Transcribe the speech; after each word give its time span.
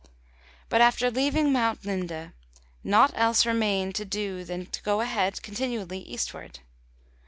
But 0.67 0.81
after 0.81 1.11
leaving 1.11 1.51
Mount 1.51 1.83
Linde, 1.85 2.33
naught 2.83 3.11
else 3.13 3.45
remained 3.45 3.93
to 3.97 4.03
do 4.03 4.43
than 4.43 4.65
to 4.65 4.81
go 4.81 4.99
ahead 5.01 5.43
continually 5.43 5.99
eastward. 5.99 6.61